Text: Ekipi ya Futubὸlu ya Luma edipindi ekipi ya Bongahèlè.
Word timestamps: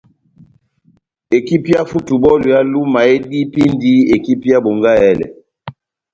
Ekipi 1.37 1.69
ya 1.75 1.81
Futubὸlu 1.89 2.45
ya 2.55 2.61
Luma 2.71 3.01
edipindi 3.13 3.93
ekipi 4.15 4.47
ya 4.51 4.59
Bongahèlè. 4.63 5.27